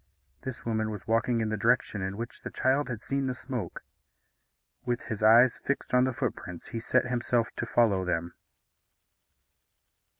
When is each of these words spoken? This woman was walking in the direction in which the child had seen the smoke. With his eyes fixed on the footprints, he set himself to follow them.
This 0.41 0.65
woman 0.65 0.89
was 0.89 1.05
walking 1.05 1.41
in 1.41 1.49
the 1.49 1.57
direction 1.57 2.01
in 2.01 2.17
which 2.17 2.41
the 2.41 2.49
child 2.49 2.89
had 2.89 3.03
seen 3.03 3.27
the 3.27 3.35
smoke. 3.35 3.83
With 4.83 5.03
his 5.03 5.21
eyes 5.21 5.61
fixed 5.63 5.93
on 5.93 6.05
the 6.05 6.11
footprints, 6.15 6.69
he 6.69 6.79
set 6.79 7.05
himself 7.05 7.49
to 7.57 7.67
follow 7.67 8.03
them. 8.03 8.33